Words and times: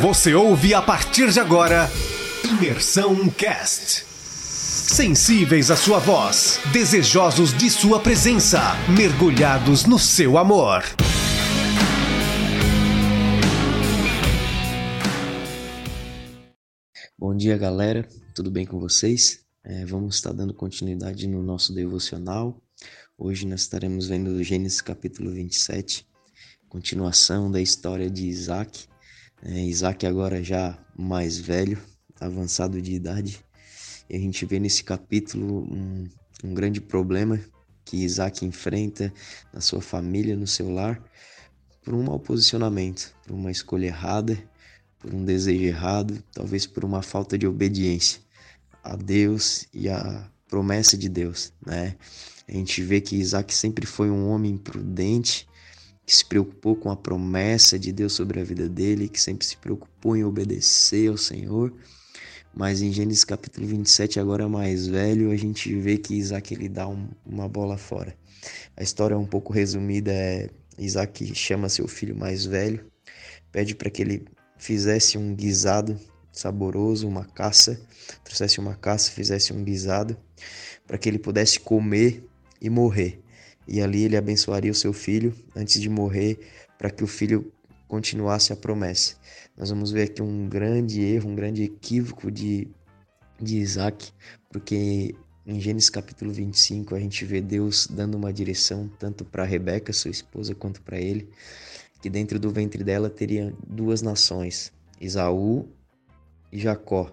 Você 0.00 0.34
ouve 0.34 0.74
a 0.74 0.82
partir 0.82 1.30
de 1.32 1.40
agora 1.40 1.88
Imersão 2.44 3.30
Cast. 3.30 4.04
Sensíveis 4.04 5.70
à 5.70 5.76
sua 5.76 5.98
voz, 5.98 6.60
desejosos 6.70 7.56
de 7.56 7.70
sua 7.70 7.98
presença, 7.98 8.60
mergulhados 8.94 9.86
no 9.86 9.98
seu 9.98 10.36
amor. 10.36 10.82
Bom 17.18 17.34
dia, 17.34 17.56
galera. 17.56 18.06
Tudo 18.34 18.50
bem 18.50 18.66
com 18.66 18.78
vocês? 18.78 19.46
É, 19.64 19.86
vamos 19.86 20.16
estar 20.16 20.32
dando 20.32 20.52
continuidade 20.52 21.26
no 21.26 21.42
nosso 21.42 21.72
devocional. 21.74 22.60
Hoje 23.16 23.46
nós 23.46 23.62
estaremos 23.62 24.08
vendo 24.08 24.42
Gênesis 24.42 24.82
capítulo 24.82 25.30
27, 25.30 26.06
continuação 26.68 27.50
da 27.50 27.62
história 27.62 28.10
de 28.10 28.26
Isaac. 28.26 28.86
É, 29.42 29.60
Isaac 29.60 30.06
agora 30.06 30.42
já 30.42 30.78
mais 30.96 31.38
velho, 31.38 31.78
avançado 32.20 32.80
de 32.80 32.94
idade. 32.94 33.44
E 34.08 34.16
a 34.16 34.18
gente 34.18 34.44
vê 34.46 34.58
nesse 34.58 34.82
capítulo 34.82 35.64
um, 35.64 36.08
um 36.44 36.54
grande 36.54 36.80
problema 36.80 37.40
que 37.84 37.98
Isaac 37.98 38.44
enfrenta 38.44 39.12
na 39.52 39.60
sua 39.60 39.80
família, 39.80 40.36
no 40.36 40.46
seu 40.46 40.70
lar, 40.70 41.02
por 41.84 41.94
um 41.94 42.02
mau 42.02 42.18
posicionamento, 42.18 43.14
por 43.24 43.34
uma 43.34 43.50
escolha 43.50 43.86
errada, 43.86 44.36
por 44.98 45.14
um 45.14 45.24
desejo 45.24 45.64
errado, 45.64 46.22
talvez 46.32 46.66
por 46.66 46.84
uma 46.84 47.02
falta 47.02 47.38
de 47.38 47.46
obediência 47.46 48.20
a 48.82 48.96
Deus 48.96 49.66
e 49.72 49.88
a 49.88 50.28
promessa 50.48 50.96
de 50.96 51.08
Deus, 51.08 51.52
né? 51.64 51.96
A 52.48 52.52
gente 52.52 52.80
vê 52.82 53.00
que 53.00 53.16
Isaac 53.16 53.52
sempre 53.52 53.84
foi 53.86 54.10
um 54.10 54.28
homem 54.28 54.56
prudente, 54.56 55.48
que 56.06 56.14
se 56.14 56.24
preocupou 56.24 56.76
com 56.76 56.88
a 56.88 56.96
promessa 56.96 57.76
de 57.76 57.90
Deus 57.90 58.12
sobre 58.12 58.40
a 58.40 58.44
vida 58.44 58.68
dele, 58.68 59.08
que 59.08 59.20
sempre 59.20 59.44
se 59.44 59.56
preocupou 59.56 60.16
em 60.16 60.22
obedecer 60.22 61.10
ao 61.10 61.16
Senhor. 61.16 61.74
Mas 62.54 62.80
em 62.80 62.92
Gênesis 62.92 63.24
capítulo 63.24 63.66
27, 63.66 64.20
agora 64.20 64.48
mais 64.48 64.86
velho, 64.86 65.32
a 65.32 65.36
gente 65.36 65.74
vê 65.74 65.98
que 65.98 66.14
Isaac 66.14 66.54
ele 66.54 66.68
dá 66.68 66.86
um, 66.86 67.08
uma 67.26 67.48
bola 67.48 67.76
fora. 67.76 68.16
A 68.76 68.82
história 68.84 69.14
é 69.14 69.18
um 69.18 69.26
pouco 69.26 69.52
resumida, 69.52 70.12
é 70.12 70.48
Isaac 70.78 71.34
chama 71.34 71.68
seu 71.68 71.88
filho 71.88 72.16
mais 72.16 72.46
velho, 72.46 72.86
pede 73.50 73.74
para 73.74 73.90
que 73.90 74.00
ele 74.00 74.24
fizesse 74.56 75.18
um 75.18 75.34
guisado 75.34 75.98
saboroso, 76.32 77.08
uma 77.08 77.24
caça, 77.24 77.80
trouxesse 78.22 78.60
uma 78.60 78.76
caça, 78.76 79.10
fizesse 79.10 79.52
um 79.52 79.64
guisado, 79.64 80.16
para 80.86 80.96
que 80.98 81.08
ele 81.08 81.18
pudesse 81.18 81.58
comer 81.58 82.22
e 82.60 82.70
morrer. 82.70 83.20
E 83.66 83.80
ali 83.80 84.04
ele 84.04 84.16
abençoaria 84.16 84.70
o 84.70 84.74
seu 84.74 84.92
filho 84.92 85.34
antes 85.54 85.80
de 85.80 85.88
morrer, 85.88 86.38
para 86.78 86.90
que 86.90 87.02
o 87.02 87.06
filho 87.06 87.52
continuasse 87.88 88.52
a 88.52 88.56
promessa. 88.56 89.16
Nós 89.56 89.70
vamos 89.70 89.90
ver 89.90 90.04
aqui 90.04 90.22
um 90.22 90.48
grande 90.48 91.00
erro, 91.02 91.30
um 91.30 91.34
grande 91.34 91.62
equívoco 91.62 92.30
de, 92.30 92.68
de 93.40 93.56
Isaac, 93.58 94.12
porque 94.50 95.14
em 95.46 95.60
Gênesis 95.60 95.88
capítulo 95.88 96.32
25 96.32 96.94
a 96.94 97.00
gente 97.00 97.24
vê 97.24 97.40
Deus 97.40 97.86
dando 97.86 98.16
uma 98.16 98.32
direção 98.32 98.90
tanto 98.98 99.24
para 99.24 99.44
Rebeca, 99.44 99.92
sua 99.92 100.10
esposa, 100.10 100.54
quanto 100.54 100.82
para 100.82 100.98
ele, 100.98 101.28
que 102.02 102.10
dentro 102.10 102.38
do 102.38 102.50
ventre 102.50 102.82
dela 102.82 103.08
teria 103.08 103.54
duas 103.66 104.02
nações, 104.02 104.72
Isaú 105.00 105.68
e 106.52 106.58
Jacó. 106.58 107.12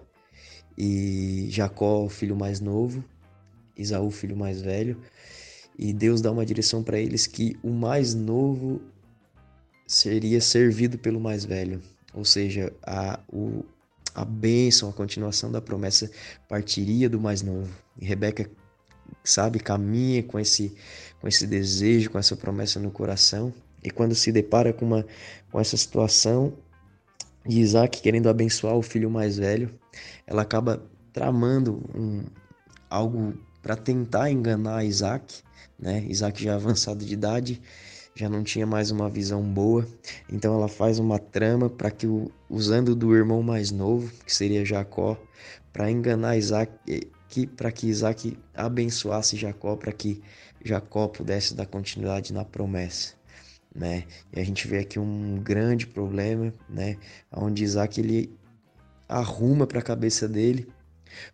E 0.76 1.46
Jacó, 1.50 2.04
o 2.04 2.08
filho 2.08 2.34
mais 2.34 2.60
novo, 2.60 3.04
Isaú, 3.76 4.08
o 4.08 4.10
filho 4.10 4.36
mais 4.36 4.60
velho. 4.60 5.00
E 5.78 5.92
Deus 5.92 6.20
dá 6.20 6.30
uma 6.30 6.46
direção 6.46 6.82
para 6.82 6.98
eles 6.98 7.26
que 7.26 7.56
o 7.62 7.70
mais 7.70 8.14
novo 8.14 8.80
seria 9.86 10.40
servido 10.40 10.98
pelo 10.98 11.20
mais 11.20 11.44
velho. 11.44 11.82
Ou 12.12 12.24
seja, 12.24 12.72
a, 12.82 13.18
o, 13.28 13.64
a 14.14 14.24
bênção, 14.24 14.88
a 14.88 14.92
continuação 14.92 15.50
da 15.50 15.60
promessa 15.60 16.10
partiria 16.48 17.08
do 17.08 17.20
mais 17.20 17.42
novo. 17.42 17.72
E 18.00 18.04
Rebeca, 18.04 18.48
sabe, 19.24 19.58
caminha 19.58 20.22
com 20.22 20.38
esse, 20.38 20.74
com 21.20 21.26
esse 21.26 21.46
desejo, 21.46 22.10
com 22.10 22.18
essa 22.18 22.36
promessa 22.36 22.78
no 22.78 22.90
coração. 22.90 23.52
E 23.82 23.90
quando 23.90 24.14
se 24.14 24.30
depara 24.30 24.72
com, 24.72 24.86
uma, 24.86 25.04
com 25.50 25.60
essa 25.60 25.76
situação, 25.76 26.54
de 27.46 27.60
Isaac 27.60 28.00
querendo 28.00 28.28
abençoar 28.28 28.74
o 28.74 28.82
filho 28.82 29.10
mais 29.10 29.36
velho, 29.36 29.70
ela 30.26 30.42
acaba 30.42 30.82
tramando 31.12 31.82
um, 31.94 32.24
algo 32.88 33.34
para 33.64 33.74
tentar 33.74 34.30
enganar 34.30 34.84
Isaac, 34.84 35.42
né? 35.78 36.04
Isaac 36.06 36.44
já 36.44 36.54
avançado 36.54 37.02
de 37.02 37.14
idade, 37.14 37.62
já 38.14 38.28
não 38.28 38.44
tinha 38.44 38.66
mais 38.66 38.90
uma 38.90 39.08
visão 39.08 39.42
boa, 39.42 39.88
então 40.28 40.54
ela 40.54 40.68
faz 40.68 40.98
uma 40.98 41.18
trama 41.18 41.70
para 41.70 41.90
que 41.90 42.06
usando 42.48 42.94
do 42.94 43.16
irmão 43.16 43.42
mais 43.42 43.70
novo, 43.70 44.12
que 44.24 44.32
seria 44.32 44.64
Jacó, 44.64 45.18
para 45.72 45.90
enganar 45.90 46.36
Isaac, 46.36 46.70
que 47.28 47.46
para 47.46 47.72
que 47.72 47.88
Isaac 47.88 48.38
abençoasse 48.54 49.36
Jacó, 49.36 49.74
para 49.74 49.92
que 49.92 50.22
Jacó 50.62 51.08
pudesse 51.08 51.54
dar 51.54 51.66
continuidade 51.66 52.32
na 52.32 52.44
promessa 52.44 53.14
né? 53.74 54.04
E 54.32 54.40
a 54.40 54.44
gente 54.44 54.68
vê 54.68 54.78
aqui 54.78 54.98
um 54.98 55.36
grande 55.42 55.86
problema, 55.86 56.54
né? 56.68 56.96
Onde 57.32 57.64
Isaac 57.64 58.00
ele 58.00 58.32
arruma 59.08 59.66
para 59.66 59.80
a 59.80 59.82
cabeça 59.82 60.28
dele 60.28 60.68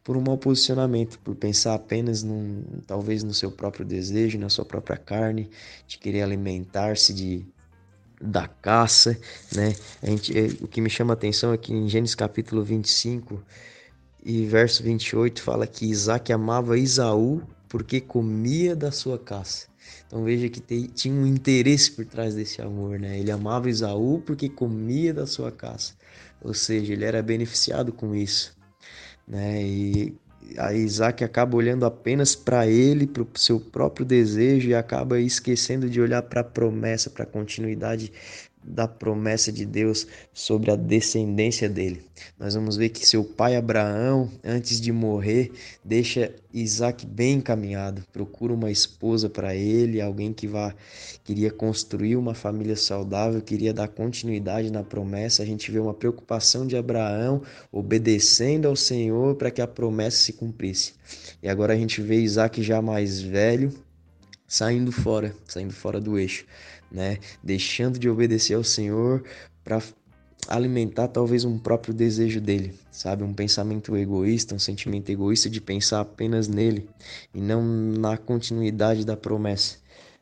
por 0.03 0.17
um 0.17 0.21
mau 0.21 0.39
posicionamento, 0.39 1.19
por 1.21 1.35
pensar 1.35 1.75
apenas 1.75 2.23
num, 2.23 2.63
talvez 2.87 3.23
no 3.23 3.35
seu 3.35 3.51
próprio 3.51 3.85
desejo, 3.85 4.39
na 4.39 4.49
sua 4.49 4.65
própria 4.65 4.97
carne, 4.97 5.51
de 5.87 5.99
querer 5.99 6.23
alimentar-se 6.23 7.13
de 7.13 7.47
da 8.21 8.47
caça, 8.47 9.19
né? 9.55 9.75
A 10.03 10.07
gente, 10.07 10.39
é, 10.39 10.45
o 10.61 10.69
que 10.69 10.81
me 10.81 10.91
chama 10.91 11.15
a 11.15 11.15
atenção 11.15 11.55
é 11.55 11.57
que 11.57 11.73
em 11.73 11.89
Gênesis 11.89 12.15
capítulo 12.15 12.63
25 12.63 13.43
e 14.23 14.45
verso 14.45 14.83
28 14.83 15.43
fala 15.43 15.67
que 15.67 15.87
Isaac 15.87 16.31
amava 16.31 16.79
Isaú 16.79 17.43
porque 17.67 18.01
comia 18.01 18.77
da 18.77 18.93
sua 18.93 19.19
caça. 19.19 19.69
Então 20.07 20.23
veja 20.23 20.49
que 20.49 20.61
tinha 20.89 21.15
um 21.15 21.27
interesse 21.27 21.93
por 21.93 22.05
trás 22.05 22.35
desse 22.35 22.61
amor, 22.61 22.99
né? 22.99 23.19
Ele 23.19 23.31
amava 23.31 23.71
Isaú 23.71 24.21
porque 24.21 24.49
comia 24.49 25.15
da 25.15 25.27
sua 25.27 25.51
caça, 25.51 25.95
ou 26.43 26.53
seja, 26.53 26.93
ele 26.93 27.05
era 27.05 27.23
beneficiado 27.23 27.93
com 27.93 28.15
isso, 28.15 28.55
né? 29.31 29.63
E 29.63 30.19
a 30.59 30.75
Isaac 30.75 31.23
acaba 31.23 31.57
olhando 31.57 31.87
apenas 31.87 32.35
para 32.35 32.67
ele, 32.67 33.07
para 33.07 33.23
o 33.23 33.29
seu 33.37 33.61
próprio 33.61 34.05
desejo 34.05 34.69
e 34.69 34.75
acaba 34.75 35.21
esquecendo 35.21 35.89
de 35.89 36.01
olhar 36.01 36.23
para 36.23 36.41
a 36.41 36.45
promessa, 36.45 37.09
para 37.09 37.23
a 37.23 37.27
continuidade 37.27 38.13
da 38.63 38.87
promessa 38.87 39.51
de 39.51 39.65
Deus 39.65 40.07
sobre 40.33 40.71
a 40.71 40.77
descendência 40.77 41.69
dele. 41.69 42.03
Nós 42.39 42.55
vamos 42.55 42.77
ver 42.77 42.91
que 42.91 43.07
seu 43.07 43.25
pai 43.25 43.57
Abraão, 43.57 44.31
antes 44.45 44.81
de 44.81 44.93
morrer, 44.93 45.51
deixa 45.83 46.35
Isaac 46.53 47.07
bem 47.07 47.35
encaminhado, 47.35 48.05
procura 48.13 48.53
uma 48.53 48.71
esposa 48.71 49.31
para 49.31 49.55
ele, 49.55 50.01
alguém 50.01 50.33
que 50.33 50.47
vá 50.47 50.75
queria 51.25 51.51
construir 51.51 52.17
uma 52.17 52.35
família 52.35 52.77
saudável, 52.77 53.41
queria 53.41 53.73
dar 53.73 53.89
continuidade 53.89 54.71
na 54.71 54.83
promessa. 54.83 55.43
A 55.43 55.47
gente 55.47 55.71
vê 55.71 55.79
uma 55.79 55.95
preocupação 55.95 56.67
de 56.67 56.77
Abraão 56.77 57.43
obedecendo 57.73 58.67
ao 58.67 58.77
Senhor 58.77 59.37
para 59.37 59.51
que 59.51 59.63
a 59.63 59.67
promessa 59.67 60.19
se 60.19 60.33
cumprisse. 60.35 60.95
E 61.43 61.49
agora 61.49 61.73
a 61.73 61.77
gente 61.77 62.03
vê 62.03 62.21
Isaac 62.21 62.63
já 62.63 62.83
mais 62.83 63.21
velho, 63.21 63.73
saindo 64.47 64.91
fora, 64.93 65.35
saindo 65.47 65.73
fora 65.73 66.01
do 66.01 66.19
eixo 66.19 66.45
né? 66.91 67.19
Deixando 67.43 67.99
de 67.99 68.09
obedecer 68.09 68.55
ao 68.55 68.65
Senhor 68.65 69.23
para 69.65 69.83
alimentar 70.49 71.09
talvez 71.09 71.45
um 71.45 71.59
próprio 71.59 71.95
desejo 71.95 72.41
dele, 72.41 72.75
sabe? 72.91 73.23
Um 73.23 73.33
pensamento 73.33 73.97
egoísta, 73.97 74.55
um 74.55 74.59
sentimento 74.59 75.11
egoísta 75.11 75.49
de 75.49 75.61
pensar 75.61 76.01
apenas 76.01 76.49
nele 76.49 76.89
e 77.35 77.41
não 77.41 77.63
na 77.63 78.17
continuidade 78.17 79.05
da 79.05 79.17
promessa, 79.17 79.77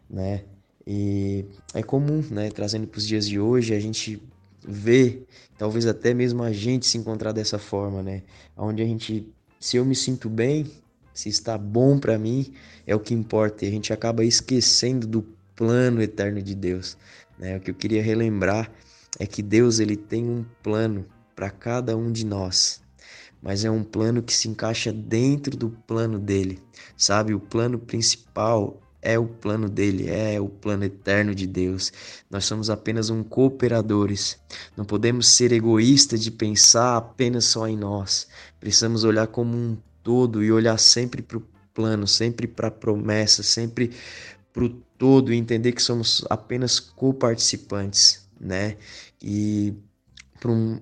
né? 0.08 0.44
E 0.86 1.44
é 1.74 1.82
comum, 1.82 2.24
né? 2.30 2.50
Trazendo 2.50 2.86
para 2.86 2.98
os 2.98 3.06
dias 3.06 3.28
de 3.28 3.38
hoje, 3.38 3.74
a 3.74 3.80
gente 3.80 4.20
vê, 4.66 5.22
talvez 5.56 5.86
até 5.86 6.14
mesmo 6.14 6.42
a 6.42 6.52
gente 6.52 6.86
se 6.86 6.98
encontrar 6.98 7.32
dessa 7.32 7.58
forma, 7.58 8.02
né? 8.02 8.22
Onde 8.56 8.82
a 8.82 8.86
gente, 8.86 9.26
se 9.60 9.76
eu 9.76 9.84
me 9.84 9.94
sinto 9.94 10.28
bem, 10.28 10.66
se 11.12 11.28
está 11.28 11.58
bom 11.58 11.98
para 11.98 12.18
mim, 12.18 12.52
é 12.86 12.94
o 12.94 13.00
que 13.00 13.12
importa. 13.12 13.64
E 13.64 13.68
a 13.68 13.70
gente 13.70 13.92
acaba 13.92 14.24
esquecendo 14.24 15.06
do 15.06 15.37
plano 15.58 16.00
eterno 16.00 16.40
de 16.40 16.54
Deus. 16.54 16.96
Né? 17.36 17.56
O 17.56 17.60
que 17.60 17.72
eu 17.72 17.74
queria 17.74 18.00
relembrar 18.02 18.70
é 19.18 19.26
que 19.26 19.42
Deus 19.42 19.80
ele 19.80 19.96
tem 19.96 20.24
um 20.24 20.44
plano 20.62 21.04
para 21.34 21.50
cada 21.50 21.96
um 21.96 22.12
de 22.12 22.24
nós, 22.24 22.80
mas 23.42 23.64
é 23.64 23.70
um 23.70 23.82
plano 23.82 24.22
que 24.22 24.32
se 24.32 24.48
encaixa 24.48 24.92
dentro 24.92 25.56
do 25.56 25.70
plano 25.70 26.18
dele, 26.18 26.62
sabe? 26.96 27.34
O 27.34 27.40
plano 27.40 27.78
principal 27.78 28.80
é 29.02 29.18
o 29.18 29.26
plano 29.26 29.68
dele, 29.68 30.08
é 30.08 30.40
o 30.40 30.48
plano 30.48 30.84
eterno 30.84 31.34
de 31.34 31.46
Deus. 31.46 31.92
Nós 32.30 32.44
somos 32.44 32.70
apenas 32.70 33.10
um 33.10 33.22
cooperadores. 33.22 34.38
Não 34.76 34.84
podemos 34.84 35.28
ser 35.28 35.52
egoístas 35.52 36.22
de 36.22 36.30
pensar 36.30 36.96
apenas 36.96 37.44
só 37.46 37.68
em 37.68 37.76
nós. 37.76 38.28
Precisamos 38.60 39.04
olhar 39.04 39.28
como 39.28 39.56
um 39.56 39.76
todo 40.02 40.42
e 40.42 40.50
olhar 40.50 40.78
sempre 40.78 41.22
para 41.22 41.38
o 41.38 41.42
plano, 41.72 42.08
sempre 42.08 42.48
para 42.48 42.68
a 42.68 42.72
promessa, 42.72 43.44
sempre 43.44 43.92
para 44.58 44.64
o 44.64 44.70
todo 44.98 45.32
e 45.32 45.36
entender 45.36 45.70
que 45.70 45.80
somos 45.80 46.24
apenas 46.28 46.80
co-participantes, 46.80 48.28
né? 48.40 48.76
E 49.22 49.72
por 50.40 50.50
um, 50.50 50.80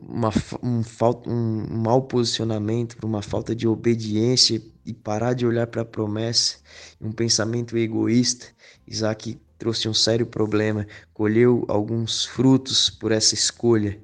um, 0.62 0.82
um 1.26 1.82
mau 1.82 2.00
posicionamento, 2.00 2.96
por 2.96 3.04
uma 3.04 3.20
falta 3.20 3.54
de 3.54 3.68
obediência 3.68 4.62
e 4.86 4.94
parar 4.94 5.34
de 5.34 5.46
olhar 5.46 5.66
para 5.66 5.82
a 5.82 5.84
promessa, 5.84 6.56
um 6.98 7.12
pensamento 7.12 7.76
egoísta, 7.76 8.46
Isaac 8.86 9.38
trouxe 9.58 9.86
um 9.88 9.94
sério 9.94 10.24
problema, 10.24 10.86
colheu 11.12 11.66
alguns 11.68 12.24
frutos 12.24 12.88
por 12.88 13.12
essa 13.12 13.34
escolha, 13.34 14.00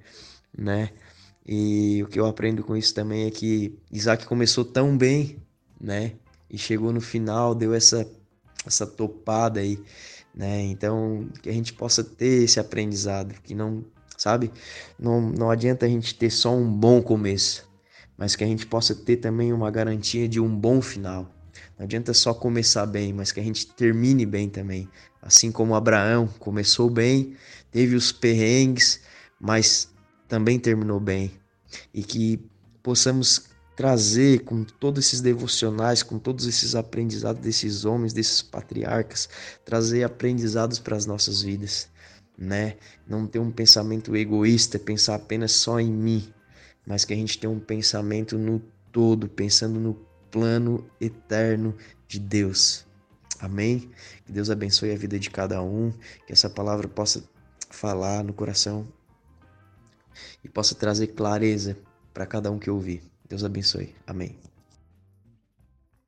né? 0.57 0.91
E 1.47 2.03
o 2.05 2.09
que 2.09 2.21
eu 2.21 2.27
aprendo 2.27 2.63
com 2.63 2.77
isso 2.77 2.93
também 2.93 3.25
é 3.25 3.31
que 3.31 3.75
Isaac 3.91 4.27
começou 4.27 4.67
tão 4.67 4.99
bem, 4.99 5.39
né? 5.81 6.13
E 6.51 6.59
chegou 6.59 6.93
no 6.93 7.01
final, 7.01 7.55
deu 7.55 7.73
essa 7.73 8.07
essa 8.67 8.87
topada 8.87 9.61
aí, 9.61 9.83
né? 10.35 10.63
Então, 10.63 11.29
que 11.43 11.49
a 11.49 11.53
gente 11.53 11.73
possa 11.73 12.03
ter 12.03 12.45
esse 12.45 12.59
aprendizado, 12.59 13.35
que 13.43 13.55
não, 13.55 13.85
sabe? 14.17 14.51
Não, 14.99 15.21
não 15.21 15.51
adianta 15.51 15.87
a 15.87 15.89
gente 15.89 16.15
ter 16.15 16.31
só 16.31 16.55
um 16.55 16.71
bom 16.71 17.03
começo, 17.03 17.69
mas 18.17 18.37
que 18.37 18.45
a 18.45 18.47
gente 18.47 18.67
possa 18.67 18.95
ter 18.95 19.17
também 19.17 19.53
uma 19.53 19.71
garantia 19.71 20.29
de 20.29 20.41
um 20.41 20.55
bom 20.55 20.81
final. 20.81 21.29
Não 21.79 21.85
adianta 21.85 22.15
só 22.15 22.33
começar 22.33 22.87
bem, 22.87 23.13
mas 23.13 23.33
que 23.33 23.41
a 23.41 23.43
gente 23.43 23.67
termine 23.67 24.25
bem 24.25 24.49
também. 24.49 24.89
Assim 25.21 25.51
como 25.51 25.75
Abraão 25.75 26.29
começou 26.39 26.89
bem, 26.89 27.37
teve 27.71 27.95
os 27.95 28.13
perrengues, 28.13 29.01
mas 29.41 29.89
também 30.29 30.59
terminou 30.59 31.01
bem. 31.01 31.33
E 31.93 32.03
que 32.03 32.45
possamos 32.83 33.52
trazer 33.77 34.41
com 34.41 34.65
todos 34.65 35.07
esses 35.07 35.21
devocionais, 35.21 36.03
com 36.03 36.19
todos 36.19 36.47
esses 36.47 36.75
aprendizados 36.75 37.43
desses 37.43 37.85
homens, 37.85 38.13
desses 38.13 38.43
patriarcas, 38.43 39.29
trazer 39.65 40.05
aprendizados 40.05 40.79
para 40.79 40.97
as 40.97 41.07
nossas 41.07 41.43
vidas, 41.43 41.89
né? 42.37 42.77
Não 43.07 43.27
ter 43.27 43.39
um 43.39 43.51
pensamento 43.51 44.15
egoísta, 44.15 44.79
pensar 44.79 45.15
apenas 45.15 45.53
só 45.53 45.81
em 45.81 45.93
mim, 45.93 46.33
mas 46.87 47.05
que 47.05 47.13
a 47.13 47.17
gente 47.17 47.39
tenha 47.39 47.51
um 47.51 47.61
pensamento 47.61 48.37
no 48.37 48.61
todo, 48.91 49.29
pensando 49.29 49.81
no 49.81 49.95
plano 50.31 50.87
eterno 51.01 51.75
de 52.07 52.19
Deus. 52.19 52.85
Amém? 53.41 53.91
Que 54.25 54.33
Deus 54.33 54.51
abençoe 54.51 54.93
a 54.93 54.97
vida 54.97 55.19
de 55.19 55.31
cada 55.31 55.63
um, 55.63 55.93
que 56.27 56.33
essa 56.33 56.49
palavra 56.49 56.87
possa 56.87 57.25
falar 57.71 58.23
no 58.23 58.33
coração 58.33 58.87
e 60.45 60.49
possa 60.49 60.75
trazer 60.75 61.09
clareza 61.09 61.77
para 62.13 62.27
cada 62.27 62.51
um 62.51 62.59
que 62.59 62.71
ouvir. 62.71 63.12
Deus 63.33 63.45
abençoe. 63.45 63.95
Amém. 64.07 64.52